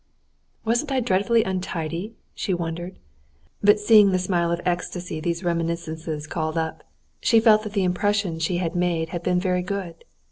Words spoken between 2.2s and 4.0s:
she wondered, but